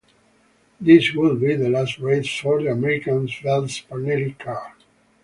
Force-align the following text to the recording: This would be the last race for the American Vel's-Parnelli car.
This 0.79 1.13
would 1.13 1.39
be 1.41 1.53
the 1.53 1.69
last 1.69 1.99
race 1.99 2.35
for 2.39 2.59
the 2.59 2.71
American 2.71 3.27
Vel's-Parnelli 3.27 4.35
car. 4.39 4.73